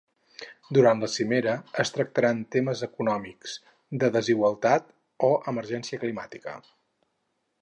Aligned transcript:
Durant 0.77 1.03
la 1.03 1.09
cimera 1.15 1.53
es 1.83 1.91
tractaran 1.97 2.41
temes 2.57 2.81
econòmics, 2.89 3.55
de 4.05 4.13
desigualtat 4.19 4.93
o 5.33 5.33
emergència 5.55 6.05
climàtica. 6.07 6.61